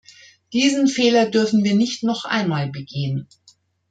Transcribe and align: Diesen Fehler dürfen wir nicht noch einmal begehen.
Diesen 0.51 0.87
Fehler 0.87 1.29
dürfen 1.29 1.63
wir 1.63 1.75
nicht 1.75 2.01
noch 2.01 2.25
einmal 2.25 2.69
begehen. 2.71 3.27